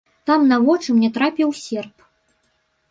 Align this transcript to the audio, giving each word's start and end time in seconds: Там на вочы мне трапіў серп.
Там 0.29 0.47
на 0.51 0.57
вочы 0.63 0.95
мне 0.95 1.09
трапіў 1.19 1.49
серп. 1.65 2.09